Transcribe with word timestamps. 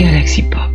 Galaxy 0.00 0.42
Pop. 0.44 0.70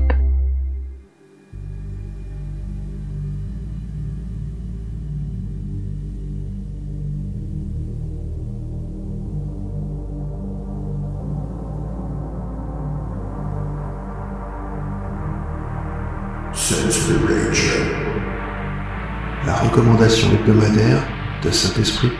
La 19.47 19.55
recommandation 19.55 20.29
hebdomadaire 20.33 21.01
de 21.41 21.49
Saint-Esprit. 21.49 22.11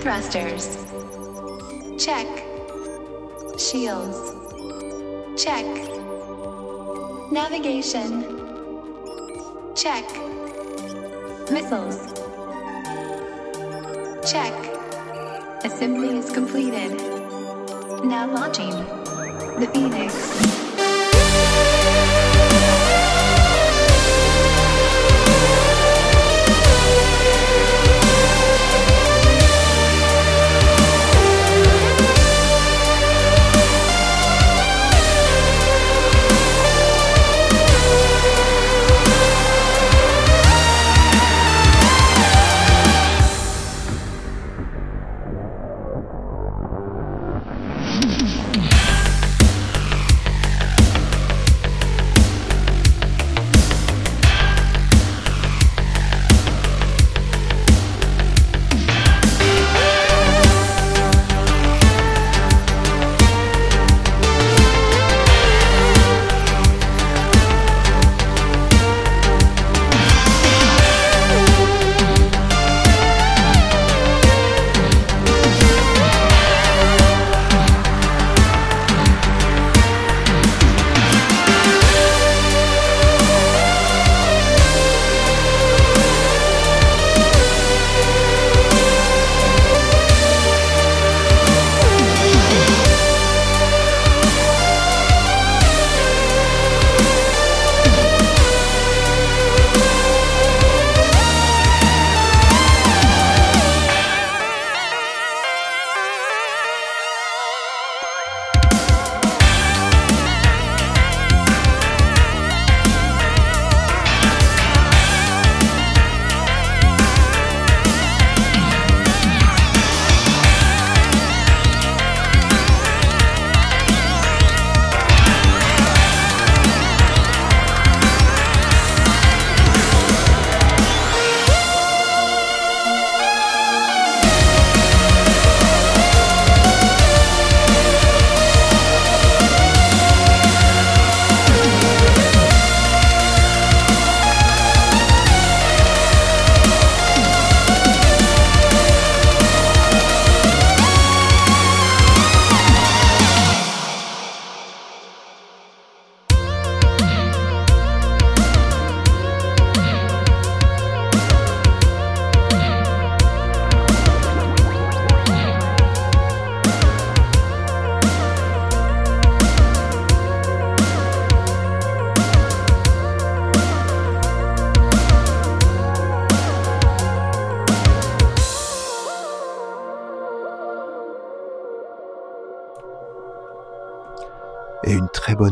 Thrusters. 0.00 0.78
Check. 1.98 2.26
Shields. 3.58 4.37
Check. 5.38 5.64
Navigation. 7.30 8.24
Check. 9.76 10.04
Missiles. 11.48 12.12
Check. 14.28 14.52
Assembly 15.62 16.18
is 16.18 16.32
completed. 16.32 16.90
Now 18.04 18.28
launching. 18.34 18.70
The 19.60 19.70
Phoenix. 19.72 20.57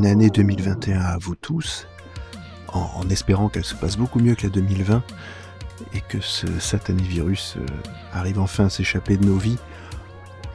Année 0.07 0.31
2021 0.31 1.01
à 1.01 1.19
vous 1.19 1.35
tous, 1.35 1.87
en, 2.69 3.09
espérant 3.11 3.49
qu'elle 3.49 3.65
se 3.65 3.75
passe 3.75 3.97
beaucoup 3.97 4.19
mieux 4.19 4.35
que 4.35 4.45
la 4.45 4.51
2020 4.51 5.03
et 5.95 6.01
que 6.01 6.21
ce 6.21 6.47
satané 6.59 7.03
virus 7.03 7.57
euh, 7.57 7.67
arrive 8.13 8.39
enfin 8.39 8.67
à 8.67 8.71
s'échapper 8.71 9.17
de 9.17 9.25
nos 9.25 9.37
vies. 9.37 9.59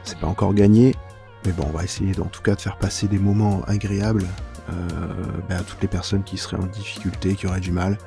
C'est 0.04 0.18
pas 0.18 0.26
encore 0.26 0.54
gagné, 0.54 0.94
mais 1.44 1.52
bon, 1.52 1.64
on 1.68 1.76
va 1.76 1.84
essayer 1.84 2.18
en 2.20 2.26
tout 2.26 2.42
cas 2.42 2.54
de 2.54 2.60
faire 2.60 2.76
passer 2.76 3.08
des 3.08 3.18
moments 3.18 3.62
agréables 3.66 4.26
euh, 4.70 4.88
ben, 5.48 5.58
à 5.58 5.62
toutes 5.62 5.82
les 5.82 5.88
personnes 5.88 6.24
qui 6.24 6.38
seraient 6.38 6.56
en 6.56 6.66
difficulté, 6.66 7.34
qui 7.34 7.46
auraient 7.46 7.60
du 7.60 7.72
mal. 7.72 7.98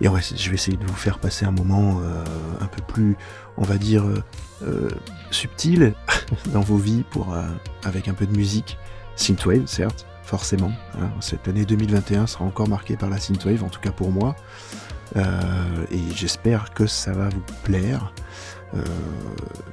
Et 0.00 0.06
je 0.06 0.48
vais 0.48 0.54
essayer 0.54 0.76
de 0.76 0.86
vous 0.86 0.94
faire 0.94 1.18
passer 1.18 1.44
un 1.44 1.50
moment 1.50 2.00
euh, 2.00 2.24
un 2.60 2.66
peu 2.66 2.82
plus, 2.86 3.16
on 3.56 3.64
va 3.64 3.78
dire, 3.78 4.04
subtil 5.30 5.94
dans 6.52 6.60
vos 6.60 6.76
vies 6.76 7.04
pour, 7.10 7.36
avec 7.84 8.06
un 8.06 8.14
peu 8.14 8.26
de 8.26 8.36
musique. 8.36 8.78
Synthwave, 9.16 9.66
certes, 9.66 10.07
forcément. 10.28 10.72
hein. 11.00 11.08
Cette 11.20 11.48
année 11.48 11.64
2021 11.64 12.26
sera 12.26 12.44
encore 12.44 12.68
marquée 12.68 12.96
par 12.98 13.08
la 13.08 13.18
Synthwave, 13.18 13.64
en 13.64 13.68
tout 13.70 13.80
cas 13.80 13.92
pour 13.92 14.12
moi. 14.12 14.36
Euh, 15.16 15.86
et 15.90 16.02
j'espère 16.14 16.74
que 16.74 16.86
ça 16.86 17.12
va 17.12 17.30
vous 17.30 17.42
plaire. 17.64 18.12
Euh, 18.74 18.82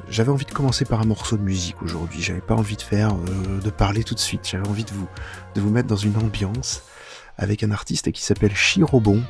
J'avais 0.09 0.31
envie 0.31 0.45
de 0.45 0.51
commencer 0.53 0.85
par 0.85 1.01
un 1.01 1.05
morceau 1.05 1.35
de 1.35 1.41
musique 1.41 1.81
aujourd'hui. 1.81 2.21
J'avais 2.21 2.39
pas 2.39 2.55
envie 2.55 2.77
de 2.77 2.81
faire, 2.81 3.13
euh, 3.13 3.59
de 3.59 3.69
parler 3.69 4.05
tout 4.05 4.15
de 4.15 4.19
suite. 4.19 4.47
J'avais 4.49 4.67
envie 4.67 4.85
de 4.85 4.91
vous, 4.91 5.07
de 5.55 5.59
vous 5.61 5.69
mettre 5.69 5.89
dans 5.89 5.97
une 5.97 6.15
ambiance 6.15 6.83
avec 7.37 7.63
un 7.63 7.71
artiste 7.71 8.11
qui 8.11 8.21
s'appelle 8.21 8.55
Chirobon. 8.55 9.21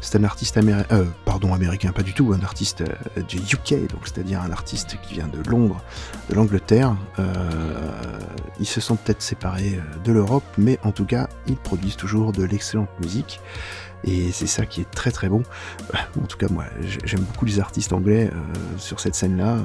C'est 0.00 0.18
un 0.18 0.24
artiste 0.24 0.56
américain, 0.58 0.86
euh, 0.96 1.04
pardon 1.24 1.54
américain, 1.54 1.90
pas 1.92 2.02
du 2.02 2.12
tout, 2.12 2.34
un 2.38 2.42
artiste 2.44 2.82
euh, 2.82 3.22
du 3.22 3.38
UK, 3.38 3.88
donc 3.88 4.00
c'est-à-dire 4.04 4.42
un 4.42 4.50
artiste 4.50 4.98
qui 5.02 5.14
vient 5.14 5.28
de 5.28 5.38
Londres, 5.48 5.82
de 6.28 6.34
l'Angleterre. 6.34 6.94
Euh, 7.18 8.18
ils 8.60 8.66
se 8.66 8.80
sont 8.82 8.96
peut-être 8.96 9.22
séparés 9.22 9.76
euh, 9.78 9.98
de 10.04 10.12
l'Europe, 10.12 10.44
mais 10.58 10.78
en 10.82 10.92
tout 10.92 11.06
cas, 11.06 11.28
ils 11.46 11.56
produisent 11.56 11.96
toujours 11.96 12.32
de 12.32 12.42
l'excellente 12.44 12.88
musique. 13.00 13.40
Et 14.06 14.30
c'est 14.32 14.46
ça 14.46 14.66
qui 14.66 14.82
est 14.82 14.90
très 14.90 15.10
très 15.10 15.30
bon. 15.30 15.42
En 16.22 16.26
tout 16.26 16.36
cas, 16.36 16.48
moi, 16.50 16.64
j'ai- 16.82 16.98
j'aime 17.04 17.22
beaucoup 17.22 17.46
les 17.46 17.58
artistes 17.58 17.94
anglais 17.94 18.30
sur 18.76 19.00
cette 19.00 19.14
scène-là. 19.14 19.56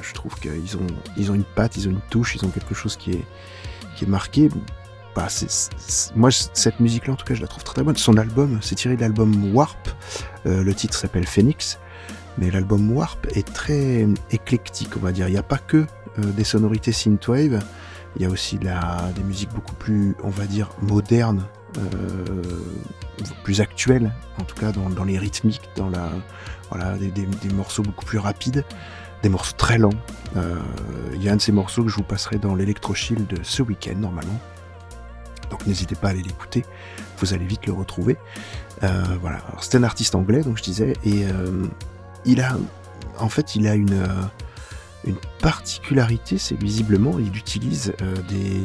Je 0.00 0.12
trouve 0.12 0.36
qu'ils 0.36 0.76
ont, 0.76 0.86
ils 1.16 1.32
ont 1.32 1.34
une 1.34 1.42
patte, 1.42 1.76
ils 1.76 1.88
ont 1.88 1.90
une 1.90 2.00
touche, 2.08 2.36
ils 2.36 2.44
ont 2.44 2.50
quelque 2.50 2.74
chose 2.74 2.96
qui 2.96 3.10
est, 3.12 3.24
qui 3.96 4.04
est 4.04 4.08
marqué. 4.08 4.48
Bah, 5.14 5.28
moi, 6.16 6.30
cette 6.30 6.80
musique-là, 6.80 7.12
en 7.12 7.16
tout 7.16 7.24
cas, 7.24 7.34
je 7.34 7.40
la 7.40 7.46
trouve 7.46 7.62
très, 7.62 7.74
très 7.74 7.84
bonne. 7.84 7.96
Son 7.96 8.16
album, 8.16 8.58
c'est 8.62 8.74
tiré 8.74 8.96
de 8.96 9.00
l'album 9.00 9.54
Warp. 9.54 9.88
Euh, 10.46 10.64
le 10.64 10.74
titre 10.74 10.94
s'appelle 10.94 11.26
Phoenix. 11.26 11.78
Mais 12.36 12.50
l'album 12.50 12.90
Warp 12.90 13.26
est 13.34 13.46
très 13.46 14.08
éclectique, 14.32 14.96
on 14.96 15.00
va 15.00 15.12
dire. 15.12 15.28
Il 15.28 15.32
n'y 15.32 15.38
a 15.38 15.44
pas 15.44 15.58
que 15.58 15.86
euh, 16.18 16.22
des 16.36 16.42
sonorités 16.42 16.90
synthwave. 16.90 17.60
Il 18.16 18.22
y 18.22 18.24
a 18.24 18.28
aussi 18.28 18.58
des 18.58 19.22
musiques 19.24 19.52
beaucoup 19.54 19.74
plus, 19.74 20.16
on 20.22 20.30
va 20.30 20.46
dire, 20.46 20.68
modernes, 20.82 21.44
euh, 21.78 22.42
plus 23.42 23.60
actuelles, 23.60 24.12
en 24.40 24.44
tout 24.44 24.54
cas 24.54 24.70
dans, 24.70 25.04
les 25.04 25.18
rythmiques, 25.18 25.68
dans 25.74 25.90
la, 25.90 26.10
voilà, 26.70 26.96
des, 26.96 27.10
des, 27.10 27.52
morceaux 27.52 27.82
beaucoup 27.82 28.04
plus 28.04 28.18
rapides, 28.18 28.64
des 29.24 29.28
morceaux 29.28 29.56
très 29.56 29.78
lents. 29.78 29.90
Il 31.12 31.22
y 31.24 31.28
a 31.28 31.32
un 31.32 31.36
de 31.36 31.40
ces 31.40 31.50
morceaux 31.50 31.82
que 31.82 31.90
je 31.90 31.96
vous 31.96 32.04
passerai 32.04 32.38
dans 32.38 32.54
l'Electro-Shield 32.54 33.40
ce 33.42 33.62
week-end, 33.64 33.96
normalement. 33.96 34.38
Donc 35.50 35.66
n'hésitez 35.66 35.94
pas 35.94 36.08
à 36.08 36.10
aller 36.10 36.22
l'écouter, 36.22 36.64
vous 37.18 37.34
allez 37.34 37.46
vite 37.46 37.66
le 37.66 37.72
retrouver. 37.72 38.16
Euh, 38.82 39.02
voilà, 39.20 39.40
c'est 39.60 39.76
un 39.76 39.82
artiste 39.82 40.14
anglais, 40.14 40.42
donc 40.42 40.58
je 40.58 40.62
disais, 40.62 40.94
et 41.04 41.24
euh, 41.24 41.66
il 42.24 42.40
a, 42.40 42.56
en 43.18 43.28
fait, 43.28 43.54
il 43.54 43.66
a 43.68 43.74
une, 43.74 43.92
euh, 43.92 44.22
une 45.04 45.16
particularité, 45.40 46.38
c'est 46.38 46.58
visiblement, 46.60 47.18
il 47.18 47.36
utilise 47.36 47.92
des, 48.28 48.64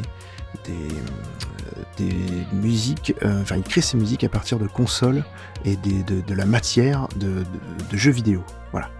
des, 1.96 2.08
musiques, 2.52 3.14
enfin, 3.22 3.56
il 3.56 3.62
crée 3.62 3.82
ses 3.82 3.96
musiques 3.96 4.24
à 4.24 4.28
partir 4.28 4.58
de 4.58 4.66
consoles 4.66 5.24
et 5.64 5.76
de, 5.76 6.20
de, 6.20 6.34
la 6.34 6.46
matière 6.46 7.08
de, 7.16 7.26
de, 7.26 7.44
de, 7.90 7.96
jeux 7.96 8.10
vidéo. 8.10 8.42
Voilà. 8.72 8.90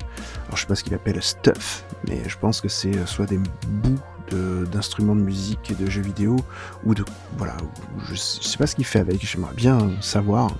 Alors, 0.47 0.57
je 0.57 0.63
sais 0.63 0.67
pas 0.67 0.75
ce 0.75 0.85
qu'il 0.85 0.95
appelle 0.95 1.21
stuff, 1.23 1.85
mais 2.09 2.23
je 2.29 2.37
pense 2.37 2.61
que 2.61 2.69
c'est 2.69 3.07
soit 3.07 3.27
des 3.27 3.39
bouts 3.39 4.01
d'instruments 4.31 5.17
de, 5.17 5.21
musique 5.21 5.71
et 5.71 5.75
de 5.75 5.89
jeux 5.89 6.03
vidéo 6.03 6.37
ou 6.85 6.95
de 6.95 7.05
voilà 7.37 7.57
je 8.09 8.15
sais 8.15 8.59
pas 8.59 8.67
ce 8.67 8.75
qu'il 8.75 8.85
fait 8.85 9.01
avec 9.01 9.25
j'aimerais 9.25 9.55
bien 9.55 9.91
savoir 10.01 10.55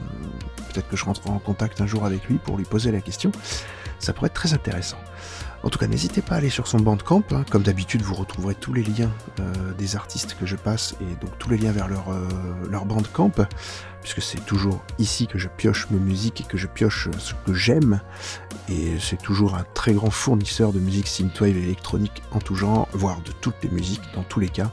peut-être 0.73 0.89
que 0.89 0.97
je 0.97 1.05
rentrerai 1.05 1.31
en 1.31 1.39
contact 1.39 1.81
un 1.81 1.87
jour 1.87 2.05
avec 2.05 2.25
lui 2.27 2.39
pour 2.39 2.57
lui 2.57 2.65
poser 2.65 2.93
la 2.93 3.01
question 3.01 3.33
ça 3.99 4.13
pourrait 4.13 4.29
être 4.29 4.35
très 4.35 4.55
intéressant 4.55 4.99
en 5.63 5.69
tout 5.69 5.79
cas, 5.79 5.87
n'hésitez 5.87 6.23
pas 6.23 6.37
à 6.37 6.39
aller 6.39 6.49
sur 6.49 6.67
son 6.67 6.79
bandcamp. 6.79 7.23
Hein. 7.33 7.45
Comme 7.51 7.63
d'habitude, 7.63 8.03
vous 8.03 8.15
retrouverez 8.15 8.55
tous 8.55 8.73
les 8.73 8.83
liens 8.83 9.11
euh, 9.41 9.73
des 9.75 9.95
artistes 9.95 10.37
que 10.39 10.47
je 10.47 10.57
passe 10.57 10.95
et 11.01 11.15
donc 11.21 11.37
tous 11.39 11.51
les 11.51 11.59
liens 11.59 11.73
vers 11.73 11.89
leur, 11.89 12.11
euh, 12.11 12.27
leur 12.71 12.87
bandcamp, 12.87 13.33
puisque 14.01 14.23
c'est 14.23 14.45
toujours 14.47 14.83
ici 14.99 15.27
que 15.27 15.39
je 15.39 15.49
pioche 15.49 15.89
mes 15.91 15.99
musiques 15.99 16.41
et 16.41 16.45
que 16.45 16.57
je 16.57 16.67
pioche 16.67 17.11
ce 17.19 17.35
que 17.45 17.53
j'aime. 17.53 18.01
Et 18.71 18.99
c'est 18.99 19.21
toujours 19.21 19.55
un 19.55 19.65
très 19.75 19.93
grand 19.93 20.11
fournisseur 20.11 20.73
de 20.73 20.81
musique 20.81 21.09
synthwave 21.09 21.57
et 21.57 21.63
électronique 21.63 22.23
en 22.31 22.39
tout 22.39 22.55
genre, 22.55 22.89
voire 22.93 23.21
de 23.21 23.33
toutes 23.33 23.63
les 23.63 23.71
musiques 23.71 24.03
dans 24.15 24.23
tous 24.23 24.41
les 24.41 24.49
cas. 24.49 24.71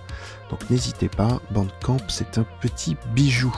Donc 0.50 0.70
n'hésitez 0.70 1.10
pas, 1.10 1.42
Bandcamp, 1.52 1.98
c'est 2.08 2.38
un 2.38 2.46
petit 2.62 2.96
bijou. 3.14 3.54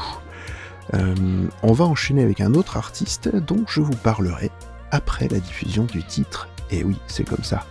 Euh, 0.95 1.47
on 1.61 1.73
va 1.73 1.85
enchaîner 1.85 2.23
avec 2.23 2.41
un 2.41 2.55
autre 2.55 2.77
artiste 2.77 3.35
dont 3.35 3.63
je 3.67 3.81
vous 3.81 3.95
parlerai 3.95 4.49
après 4.89 5.27
la 5.27 5.39
diffusion 5.39 5.83
du 5.83 6.03
titre 6.03 6.47
et 6.71 6.83
oui, 6.83 6.97
c'est 7.07 7.23
comme 7.23 7.43
ça. 7.43 7.65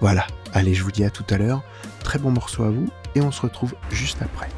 Voilà, 0.00 0.26
allez, 0.52 0.74
je 0.74 0.82
vous 0.82 0.92
dis 0.92 1.04
à 1.04 1.10
tout 1.10 1.24
à 1.30 1.36
l'heure. 1.36 1.62
Très 2.02 2.18
bon 2.18 2.30
morceau 2.30 2.64
à 2.64 2.70
vous 2.70 2.88
et 3.14 3.20
on 3.20 3.30
se 3.30 3.42
retrouve 3.42 3.74
juste 3.90 4.22
après. 4.22 4.48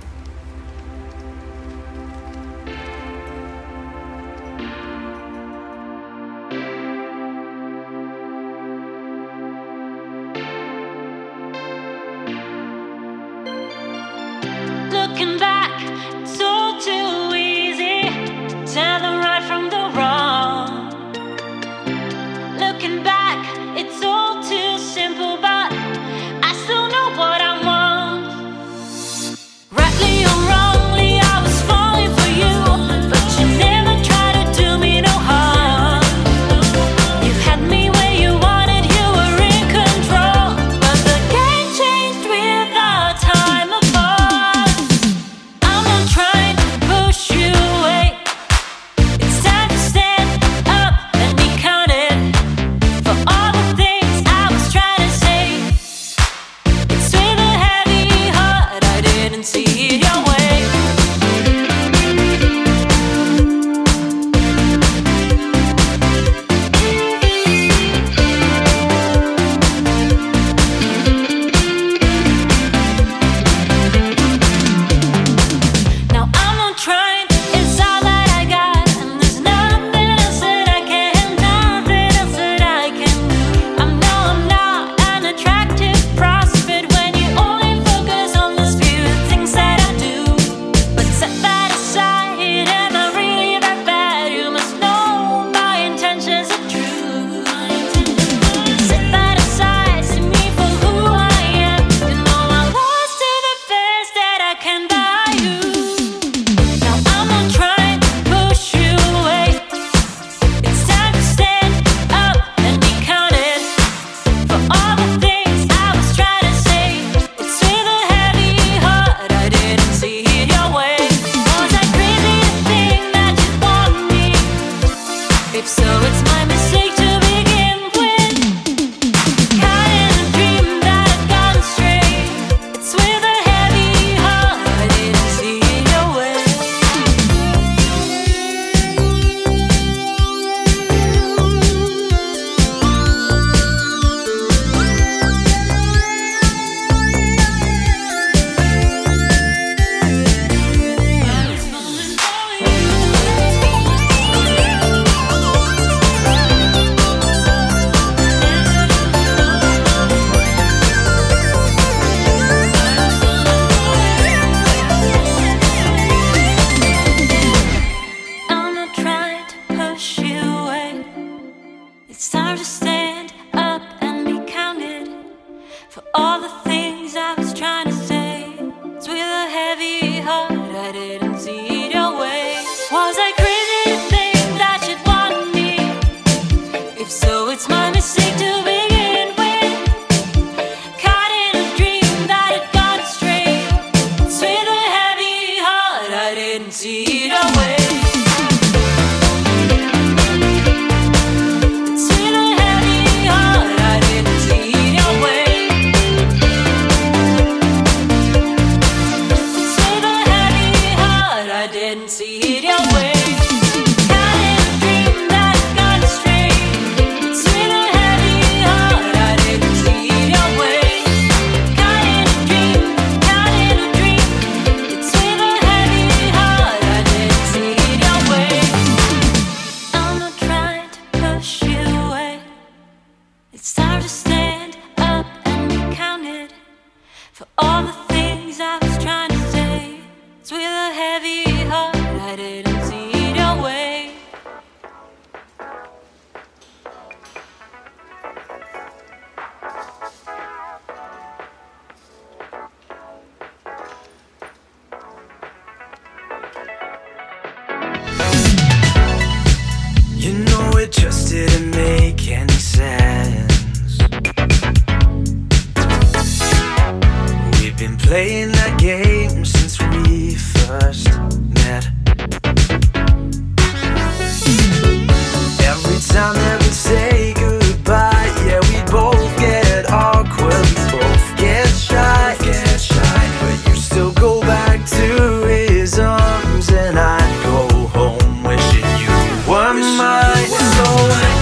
know 290.84 291.41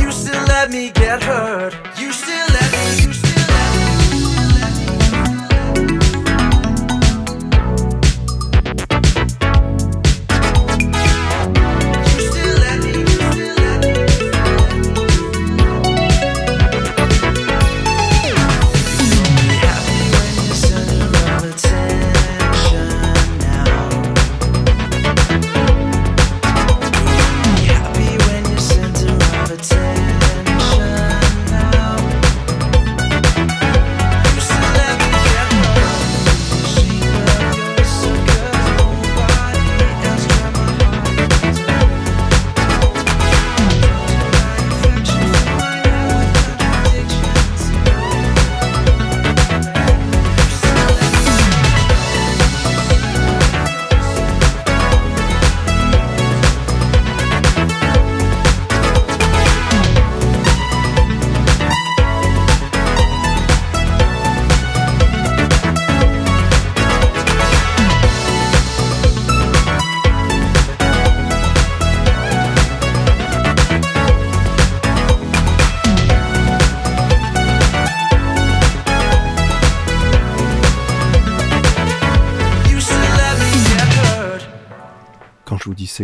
to 0.31 0.43
let 0.45 0.69
me 0.71 0.91
get 0.91 1.23
hurt. 1.23 1.90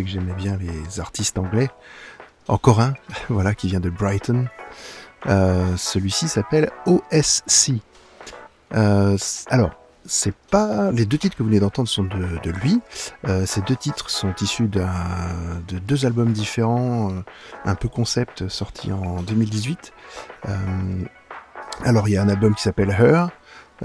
J'aimais 0.07 0.33
bien 0.33 0.57
les 0.57 0.99
artistes 0.99 1.37
anglais. 1.37 1.69
Encore 2.47 2.79
un, 2.79 2.93
voilà, 3.29 3.53
qui 3.53 3.67
vient 3.67 3.79
de 3.79 3.89
Brighton. 3.89 4.47
Euh, 5.27 5.75
celui-ci 5.77 6.27
s'appelle 6.27 6.71
OSC. 6.85 7.73
Euh, 8.73 9.17
alors, 9.49 9.71
c'est 10.05 10.35
pas 10.35 10.91
les 10.91 11.05
deux 11.05 11.17
titres 11.17 11.35
que 11.35 11.43
vous 11.43 11.49
venez 11.49 11.59
d'entendre 11.59 11.89
sont 11.89 12.03
de, 12.03 12.51
lui. 12.61 12.79
Euh, 13.27 13.45
ces 13.45 13.61
deux 13.61 13.75
titres 13.75 14.09
sont 14.09 14.33
issus 14.39 14.67
de 14.67 15.79
deux 15.79 16.05
albums 16.05 16.31
différents, 16.31 17.11
un 17.65 17.75
peu 17.75 17.89
concept, 17.89 18.47
sortis 18.47 18.93
en 18.93 19.21
2018. 19.21 19.91
alors, 21.83 22.07
il 22.07 22.13
y 22.13 22.17
a 22.17 22.21
un 22.21 22.29
album 22.29 22.55
qui 22.55 22.61
s'appelle 22.61 22.91
Her, 22.91 23.29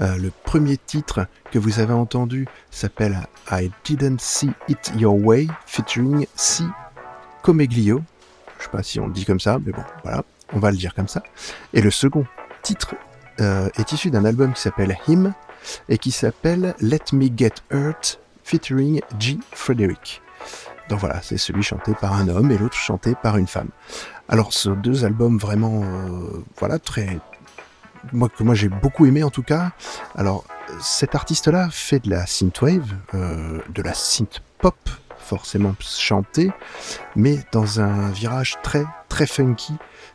euh, 0.01 0.17
le 0.17 0.31
premier 0.43 0.77
titre 0.77 1.27
que 1.51 1.59
vous 1.59 1.79
avez 1.79 1.93
entendu 1.93 2.47
s'appelle 2.71 3.19
I 3.51 3.71
Didn't 3.83 4.19
See 4.19 4.51
It 4.67 4.91
Your 4.95 5.15
Way, 5.15 5.47
featuring 5.65 6.25
C. 6.35 6.63
Comeglio. 7.41 8.01
Je 8.57 8.63
sais 8.63 8.69
pas 8.69 8.83
si 8.83 8.99
on 8.99 9.07
le 9.07 9.13
dit 9.13 9.25
comme 9.25 9.39
ça, 9.39 9.59
mais 9.63 9.71
bon, 9.71 9.83
voilà, 10.03 10.23
on 10.53 10.59
va 10.59 10.71
le 10.71 10.77
dire 10.77 10.93
comme 10.95 11.07
ça. 11.07 11.21
Et 11.73 11.81
le 11.81 11.91
second 11.91 12.25
titre 12.61 12.95
euh, 13.41 13.69
est 13.77 13.91
issu 13.91 14.09
d'un 14.09 14.25
album 14.25 14.53
qui 14.53 14.61
s'appelle 14.61 14.97
Him 15.07 15.33
et 15.89 15.97
qui 15.97 16.11
s'appelle 16.11 16.75
Let 16.79 17.13
Me 17.13 17.27
Get 17.35 17.55
Hurt, 17.71 18.19
featuring 18.43 19.01
G. 19.19 19.37
Frederick. 19.51 20.21
donc 20.89 20.99
voilà, 20.99 21.21
c'est 21.21 21.37
celui 21.37 21.63
chanté 21.63 21.93
par 21.93 22.13
un 22.13 22.27
homme 22.29 22.51
et 22.51 22.57
l'autre 22.57 22.75
chanté 22.75 23.15
par 23.21 23.37
une 23.37 23.47
femme. 23.47 23.69
Alors, 24.29 24.53
ce 24.53 24.69
deux 24.69 25.05
albums 25.05 25.37
vraiment, 25.37 25.83
euh, 25.83 26.43
voilà, 26.57 26.79
très, 26.79 27.19
moi 28.11 28.29
que 28.29 28.43
moi 28.43 28.55
j'ai 28.55 28.69
beaucoup 28.69 29.05
aimé 29.05 29.23
en 29.23 29.29
tout 29.29 29.43
cas. 29.43 29.71
Alors, 30.15 30.45
cet 30.81 31.15
artiste-là 31.15 31.69
fait 31.71 31.99
de 31.99 32.09
la 32.09 32.25
synthwave, 32.25 32.93
euh, 33.13 33.59
de 33.73 33.81
la 33.81 33.93
synth 33.93 34.41
pop 34.59 34.75
forcément 35.23 35.73
chantée, 35.79 36.51
mais 37.15 37.39
dans 37.51 37.79
un 37.79 38.09
virage 38.11 38.57
très 38.61 38.85
très 39.09 39.25
funky 39.25 39.73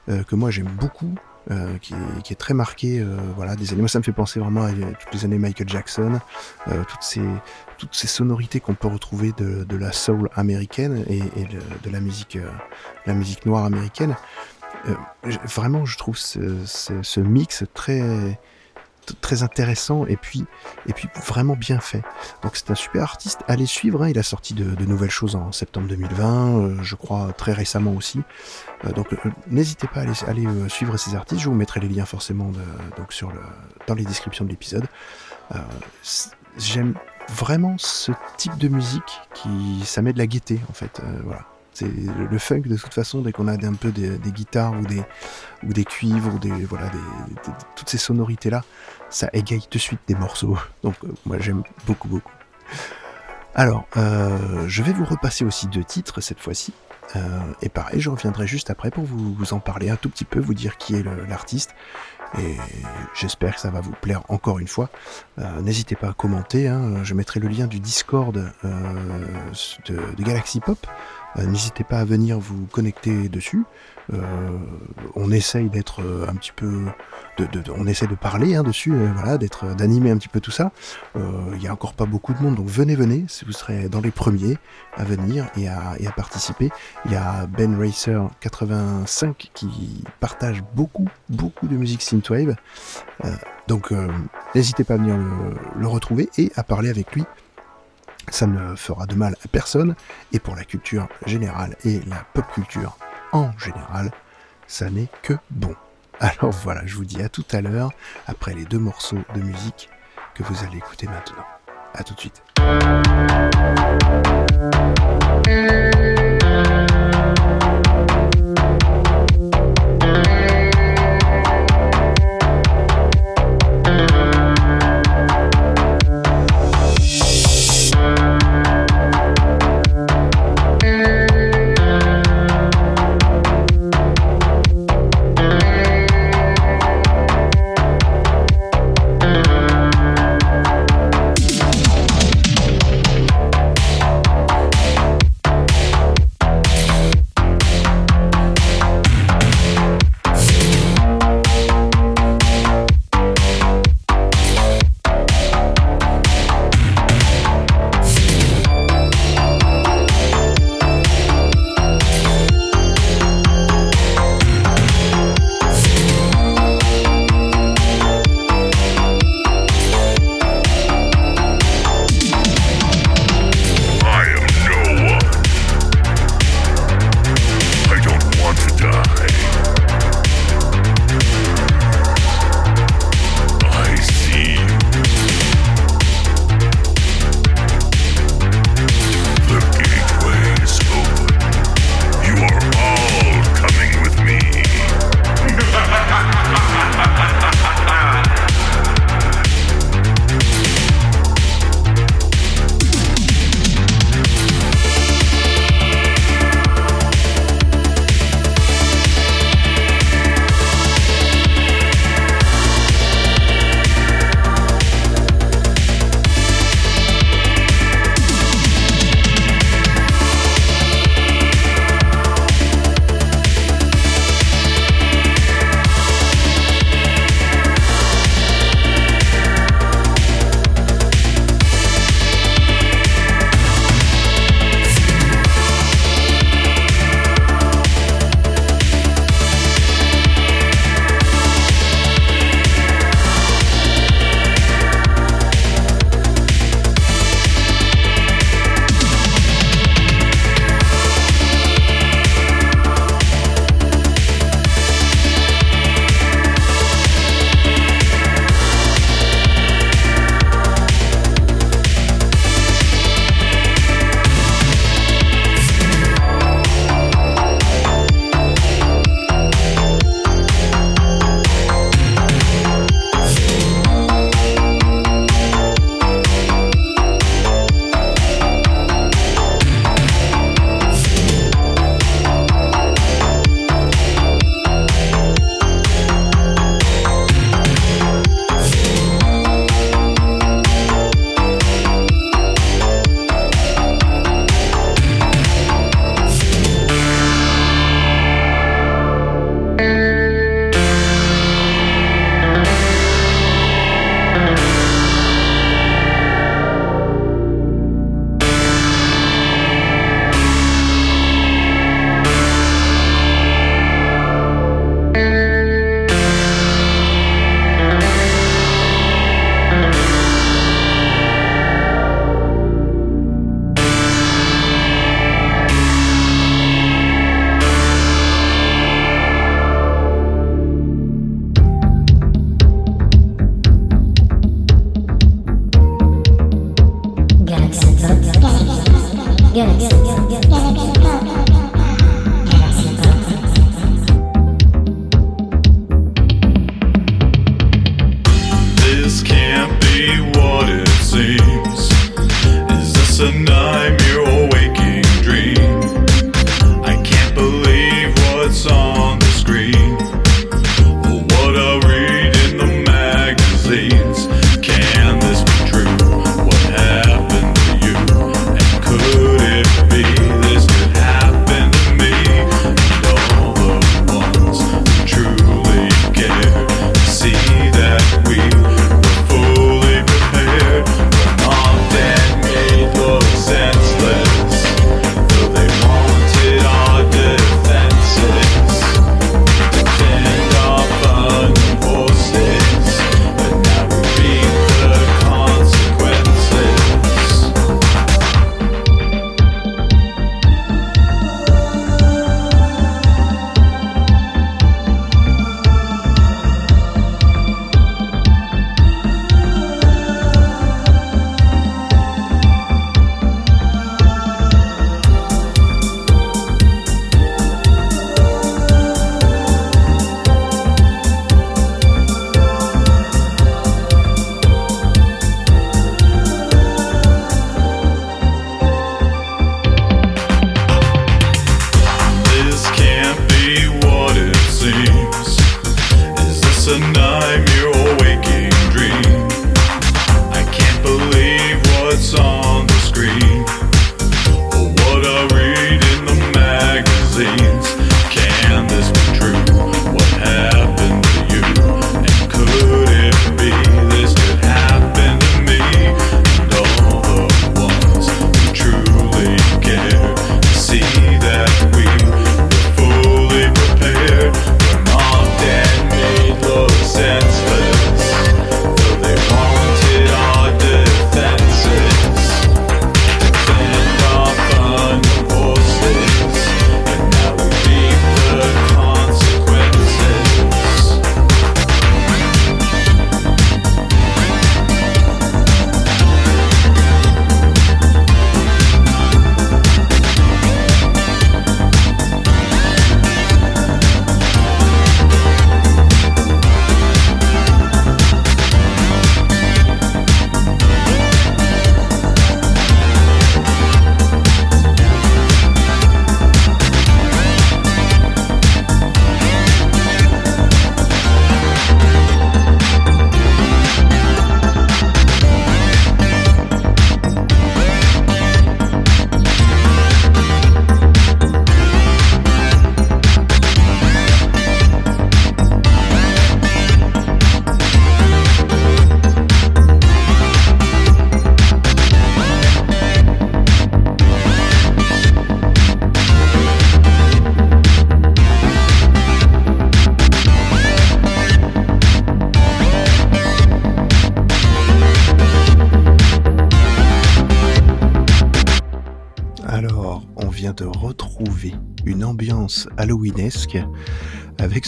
euh, 0.09 0.23
que 0.23 0.37
moi 0.37 0.50
j'aime 0.50 0.71
beaucoup. 0.78 1.14
Euh, 1.50 1.78
qui, 1.78 1.95
est, 1.95 2.37
très 2.37 2.52
marqué, 2.52 3.00
euh, 3.00 3.16
voilà, 3.35 3.57
des 3.57 3.73
années. 3.73 3.80
Moi, 3.80 3.88
ça 3.88 3.99
me 3.99 4.04
fait 4.04 4.12
penser 4.12 4.38
vraiment 4.38 4.64
à 4.64 4.71
toutes 4.71 5.14
les 5.14 5.25
années 5.25 5.38
Michael 5.38 5.66
Jackson, 5.66 6.21
toutes 6.66 7.02
ces 7.02 7.23
toutes 7.78 7.95
ces 7.95 8.07
sonorités 8.07 8.61
qu'on 8.61 8.75
peut 8.75 8.88
retrouver 8.88 9.33
de, 9.33 9.64
de, 9.64 9.76
la 9.78 9.92
soul 9.92 10.28
américaine 10.35 11.07
et, 11.09 11.23
et 11.40 11.45
de, 11.45 11.59
de, 11.85 11.90
la 11.90 12.00
musique 12.00 12.37
la 13.07 13.14
musique 13.14 13.47
noire 13.47 13.64
américaine. 13.64 14.14
Vraiment, 15.44 15.84
je 15.84 15.96
trouve 15.96 16.16
ce, 16.16 17.20
mix 17.20 17.64
très 17.75 18.38
très 19.14 19.42
intéressant 19.42 20.06
et 20.06 20.16
puis, 20.16 20.44
et 20.87 20.92
puis 20.92 21.08
vraiment 21.26 21.56
bien 21.56 21.80
fait. 21.80 22.02
Donc 22.42 22.56
c'est 22.56 22.70
un 22.70 22.75
super 22.75 23.02
artiste. 23.02 23.40
Allez 23.48 23.66
suivre, 23.66 24.02
hein. 24.02 24.08
il 24.08 24.18
a 24.18 24.22
sorti 24.22 24.54
de, 24.54 24.84
nouvelles 24.84 25.10
choses 25.10 25.37
en 25.37 25.52
septembre 25.52 25.88
2020, 25.88 26.58
euh, 26.58 26.82
je 26.82 26.94
crois 26.94 27.32
très 27.32 27.52
récemment 27.52 27.92
aussi. 27.92 28.20
Euh, 28.84 28.92
donc 28.92 29.12
euh, 29.12 29.16
n'hésitez 29.48 29.87
pas 29.87 30.00
à 30.00 30.30
aller, 30.30 30.46
suivre 30.68 30.96
ces 30.96 31.14
artistes. 31.14 31.40
Je 31.40 31.48
vous 31.48 31.54
mettrai 31.54 31.80
les 31.80 31.88
liens 31.88 32.06
forcément 32.06 32.50
donc 32.96 33.12
sur 33.12 33.32
dans 33.87 33.94
les 33.94 34.04
descriptions 34.04 34.44
de 34.44 34.50
l'épisode. 34.50 34.87
J'aime 36.56 36.94
vraiment 37.28 37.76
ce 37.78 38.12
type 38.37 38.56
de 38.58 38.68
musique 38.68 39.20
qui 39.34 39.82
ça 39.84 40.02
met 40.02 40.12
de 40.12 40.18
la 40.18 40.26
gaieté 40.26 40.60
en 40.68 40.72
fait. 40.72 41.00
voilà. 41.25 41.44
C'est 41.78 41.87
le 41.87 42.38
funk 42.38 42.62
de 42.62 42.76
toute 42.76 42.92
façon 42.92 43.20
dès 43.20 43.30
qu'on 43.30 43.47
a 43.47 43.52
un 43.52 43.75
peu 43.75 43.92
des, 43.92 44.18
guitares 44.32 44.75
ou 45.62 45.73
des 45.73 45.85
cuivres 45.85 46.35
ou 46.35 46.38
des 46.40 46.64
voilà 46.64 46.90
toutes 47.76 47.88
ces 47.88 47.99
sonorités 47.99 48.50
là, 48.50 48.64
ça 49.11 49.30
égaye 49.32 49.62
de 49.70 49.78
suite 49.78 50.00
des 50.08 50.16
morceaux. 50.16 50.58
Donc 50.82 50.97
euh, 51.04 51.12
moi 51.25 51.38
j'aime 51.38 51.62
beaucoup 51.87 52.08
beaucoup. 52.08 52.32
Alors 53.54 53.87
euh, 53.97 54.64
je 54.66 54.82
vais 54.82 54.92
vous 54.92 55.04
repasser 55.04 55.44
aussi 55.44 55.68
deux 55.68 55.85
titres 55.85 56.20
cette 56.20 56.40
fois-ci. 56.40 56.73
Euh, 57.14 57.40
et 57.62 57.68
pareil, 57.68 58.00
je 58.00 58.11
reviendrai 58.11 58.49
juste 58.49 58.70
après 58.70 58.90
pour 58.90 59.04
vous, 59.04 59.37
en 59.52 59.61
parler 59.61 59.88
un 59.88 59.97
tout 59.97 60.11
petit 60.11 60.25
peu, 60.25 60.40
vous 60.40 60.54
dire 60.54 60.78
qui 60.78 60.97
est 60.97 61.04
l'artiste. 61.28 61.76
Et 62.38 62.56
j'espère 63.14 63.54
que 63.54 63.61
ça 63.61 63.70
va 63.70 63.80
vous 63.80 63.94
plaire 64.02 64.23
encore 64.28 64.58
une 64.58 64.68
fois. 64.68 64.90
N'hésitez 65.62 65.97
pas 65.97 66.08
à 66.08 66.12
commenter. 66.12 66.68
Hein. 66.68 67.02
je 67.02 67.14
mettrai 67.14 67.40
le 67.40 67.49
lien 67.49 67.66
du 67.66 67.80
Discord 67.80 68.52
de 68.64 70.23
Galaxy 70.23 70.61
Pop. 70.61 70.87
Euh, 71.37 71.47
n'hésitez 71.47 71.85
pas 71.85 71.99
à 71.99 72.04
venir 72.04 72.38
vous 72.38 72.66
connecter 72.66 73.28
dessus. 73.28 73.64
Euh, 74.12 74.23
on 75.14 75.30
essaye 75.30 75.68
d'être 75.68 76.00
euh, 76.02 76.26
un 76.28 76.35
petit 76.35 76.52
peu, 76.52 76.87
de, 77.38 77.46
on 77.76 77.87
essaie 77.87 78.07
de 78.07 78.14
parler 78.14 78.55
hein, 78.55 78.62
dessus, 78.62 78.92
voilà, 79.14 79.37
d'être, 79.37 79.74
d'animer 79.74 80.11
un 80.11 80.16
petit 80.16 80.29
peu 80.29 80.40
tout 80.40 80.50
ça. 80.50 80.72
Il 81.14 81.59
n'y 81.59 81.68
a 81.68 81.72
encore 81.72 81.94
pas 81.94 82.07
beaucoup 82.07 82.33
de 82.33 82.40
monde, 82.40 82.55
donc 82.55 82.66
venez, 82.66 82.94
venez, 82.94 83.26
vous 83.46 83.52
serez 83.52 83.88
dans 83.88 84.00
les 84.00 84.11
premiers 84.11 84.57
à 84.96 85.05
venir 85.05 85.48
et 85.57 85.68
à, 85.68 85.94
et 85.98 86.07
à 86.07 86.12
participer. 86.12 86.70
Il 87.05 87.12
y 87.12 87.16
a 87.16 87.46
Ben 87.46 87.79
Racer 87.79 88.29
85 88.40 89.50
qui 89.52 90.05
partage 90.20 90.62
beaucoup, 90.74 91.09
beaucoup 91.29 91.66
de 91.66 91.76
musique 91.76 92.02
synthwave. 92.02 92.55
donc 93.66 93.92
n'hésitez 94.55 94.85
pas 94.85 94.94
à 94.94 94.96
venir 94.98 95.16
le 95.76 95.87
retrouver 95.87 96.29
et 96.38 96.52
à 96.57 96.62
parler 96.62 96.88
avec 96.88 97.12
lui 97.14 97.24
ça 98.30 98.46
ne 98.46 98.76
fera 98.76 99.06
de 99.06 99.14
mal 99.14 99.36
à 99.44 99.48
personne, 99.48 99.94
et 100.32 100.38
pour 100.38 100.56
la 100.56 100.64
culture 100.64 101.08
générale 101.26 101.76
et 101.84 102.00
la 102.06 102.24
pop 102.34 102.44
culture 102.52 102.96
en 103.32 103.50
général, 103.58 104.10
ça 104.66 104.90
n'est 104.90 105.08
que 105.22 105.34
bon. 105.50 105.74
Alors 106.20 106.52
voilà, 106.64 106.82
je 106.84 106.96
vous 106.96 107.04
dis 107.04 107.22
à 107.22 107.28
tout 107.28 107.44
à 107.52 107.60
l'heure, 107.60 107.90
après 108.26 108.54
les 108.54 108.64
deux 108.64 108.78
morceaux 108.78 109.22
de 109.34 109.40
musique 109.40 109.88
que 110.34 110.42
vous 110.42 110.64
allez 110.64 110.78
écouter 110.78 111.06
maintenant. 111.06 111.44
A 111.94 112.02
tout 112.04 112.14
de 112.14 112.20
suite. 112.20 112.42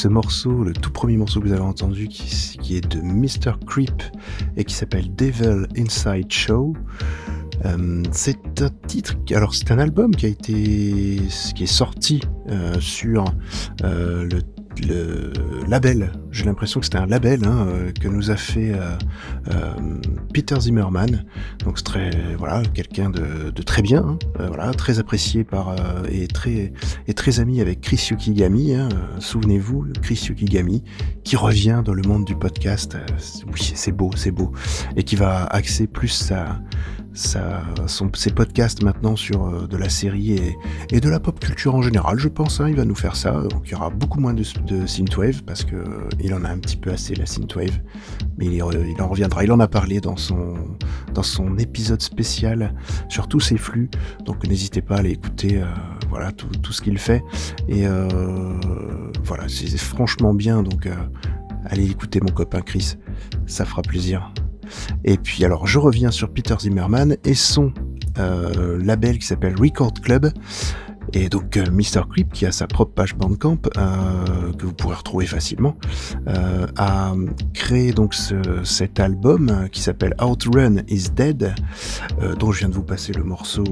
Ce 0.00 0.08
morceau, 0.08 0.64
le 0.64 0.72
tout 0.72 0.90
premier 0.90 1.18
morceau 1.18 1.40
que 1.40 1.46
vous 1.46 1.52
avez 1.52 1.60
entendu 1.60 2.08
qui, 2.08 2.74
est 2.74 2.88
de 2.88 3.02
Mr. 3.02 3.58
Creep 3.66 4.02
et 4.56 4.64
qui 4.64 4.74
s'appelle 4.74 5.14
Devil 5.14 5.66
Inside 5.76 6.32
Show. 6.32 6.72
Euh, 7.66 8.02
c'est 8.10 8.62
un 8.62 8.70
titre, 8.86 9.16
alors 9.34 9.54
c'est 9.54 9.70
un 9.70 9.78
album 9.78 10.16
qui 10.16 10.24
a 10.24 10.30
été, 10.30 11.20
qui 11.54 11.64
est 11.64 11.66
sorti 11.66 12.22
euh, 12.48 12.80
sur 12.80 13.26
euh, 13.84 14.26
le 14.88 15.32
label, 15.68 16.12
j'ai 16.30 16.46
l'impression 16.46 16.80
que 16.80 16.86
c'était 16.86 16.96
un 16.96 17.06
label 17.06 17.44
hein, 17.44 17.66
que 18.00 18.08
nous 18.08 18.30
a 18.30 18.36
fait 18.36 18.72
Peter 20.32 20.58
Zimmerman. 20.58 21.19
Voilà 22.38 22.62
quelqu'un 22.74 23.10
de, 23.10 23.50
très 23.62 23.82
bien, 23.82 24.00
hein, 24.00 24.18
voilà 24.48 24.72
très 24.72 24.98
apprécié 24.98 25.44
par 25.44 25.74
et 26.10 26.26
très 26.26 26.72
et 27.06 27.14
très 27.14 27.40
ami 27.40 27.60
avec 27.60 27.80
Chris 27.80 28.08
Yukigami. 28.10 28.74
Hein, 28.74 28.88
souvenez-vous, 29.18 29.86
Chris 30.02 30.26
Yukigami 30.28 30.82
qui 31.24 31.36
revient 31.36 31.82
dans 31.84 31.94
le 31.94 32.02
monde 32.02 32.24
du 32.24 32.34
podcast. 32.34 32.96
oui, 33.46 33.72
c'est 33.74 33.92
beau, 33.92 34.10
c'est 34.16 34.30
beau, 34.30 34.52
et 34.96 35.02
qui 35.02 35.16
va 35.16 35.44
axer 35.46 35.86
plus 35.86 36.08
sa 36.08 36.60
sa, 37.20 37.62
son, 37.86 38.10
ses 38.14 38.30
podcasts 38.30 38.82
maintenant 38.82 39.16
sur 39.16 39.46
euh, 39.46 39.66
de 39.66 39.76
la 39.76 39.88
série 39.88 40.32
et, 40.32 40.56
et, 40.90 41.00
de 41.00 41.08
la 41.08 41.20
pop 41.20 41.38
culture 41.38 41.74
en 41.74 41.82
général, 41.82 42.18
je 42.18 42.28
pense. 42.28 42.60
Hein, 42.60 42.68
il 42.68 42.76
va 42.76 42.84
nous 42.84 42.94
faire 42.94 43.16
ça. 43.16 43.32
Donc 43.32 43.62
il 43.66 43.72
y 43.72 43.74
aura 43.74 43.90
beaucoup 43.90 44.20
moins 44.20 44.34
de, 44.34 44.44
de 44.66 44.86
synthwave 44.86 45.42
parce 45.44 45.64
que 45.64 45.76
euh, 45.76 46.08
il 46.20 46.34
en 46.34 46.44
a 46.44 46.48
un 46.48 46.58
petit 46.58 46.76
peu 46.76 46.90
assez 46.90 47.14
la 47.14 47.26
synthwave, 47.26 47.78
mais 48.38 48.46
il, 48.46 48.54
il, 48.54 48.62
en 48.62 49.08
reviendra. 49.08 49.44
Il 49.44 49.52
en 49.52 49.60
a 49.60 49.68
parlé 49.68 50.00
dans 50.00 50.16
son 50.16 50.54
dans 51.14 51.22
son 51.22 51.58
épisode 51.58 52.02
spécial 52.02 52.74
sur 53.08 53.28
tous 53.28 53.40
ses 53.40 53.58
flux. 53.58 53.90
Donc 54.24 54.46
n'hésitez 54.46 54.82
pas 54.82 54.96
à 54.96 54.98
aller 55.00 55.10
écouter. 55.10 55.62
Euh, 55.62 55.66
voilà 56.08 56.32
tout, 56.32 56.48
tout 56.48 56.72
ce 56.72 56.82
qu'il 56.82 56.98
fait 56.98 57.22
et 57.68 57.86
euh, 57.86 58.58
voilà 59.22 59.44
c'est 59.48 59.78
franchement 59.78 60.34
bien. 60.34 60.64
Donc 60.64 60.88
allez 61.66 61.88
écouter 61.88 62.20
mon 62.20 62.32
copain 62.32 62.62
Chris, 62.62 62.96
ça 63.46 63.64
fera 63.64 63.82
plaisir. 63.82 64.32
Et 65.04 65.16
puis 65.16 65.44
alors 65.44 65.66
je 65.66 65.78
reviens 65.78 66.10
sur 66.10 66.32
Peter 66.32 66.56
Zimmerman 66.58 67.16
et 67.24 67.34
son 67.34 67.72
euh, 68.18 68.78
label 68.82 69.18
qui 69.18 69.26
s'appelle 69.26 69.54
Record 69.58 69.94
Club. 70.02 70.32
Et 71.12 71.28
donc 71.28 71.56
euh, 71.56 71.64
Mr. 71.70 72.02
Creep, 72.08 72.32
qui 72.32 72.46
a 72.46 72.52
sa 72.52 72.66
propre 72.66 72.92
page 72.92 73.14
Bandcamp, 73.14 73.58
euh, 73.76 74.52
que 74.52 74.66
vous 74.66 74.72
pourrez 74.72 74.96
retrouver 74.96 75.26
facilement, 75.26 75.76
euh, 76.28 76.66
a 76.76 77.12
créé 77.54 77.92
donc 77.92 78.14
ce, 78.14 78.64
cet 78.64 79.00
album 79.00 79.68
qui 79.72 79.80
s'appelle 79.80 80.14
Outrun 80.22 80.82
is 80.88 81.10
Dead, 81.10 81.54
euh, 82.22 82.34
dont 82.34 82.52
je 82.52 82.60
viens 82.60 82.68
de 82.68 82.74
vous 82.74 82.84
passer 82.84 83.12
le 83.12 83.24
morceau 83.24 83.64